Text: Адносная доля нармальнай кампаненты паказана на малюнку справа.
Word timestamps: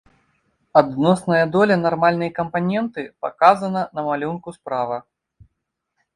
Адносная 0.79 1.41
доля 1.55 1.75
нармальнай 1.81 2.31
кампаненты 2.39 3.01
паказана 3.27 3.81
на 3.99 4.09
малюнку 4.09 4.49
справа. 4.59 4.97